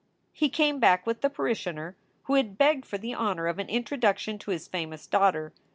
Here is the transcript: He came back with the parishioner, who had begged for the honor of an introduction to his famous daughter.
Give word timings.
He 0.33 0.49
came 0.49 0.79
back 0.79 1.05
with 1.05 1.21
the 1.21 1.29
parishioner, 1.29 1.95
who 2.23 2.33
had 2.33 2.57
begged 2.57 2.87
for 2.87 2.97
the 2.97 3.13
honor 3.13 3.45
of 3.45 3.59
an 3.59 3.69
introduction 3.69 4.39
to 4.39 4.49
his 4.49 4.67
famous 4.67 5.05
daughter. 5.05 5.53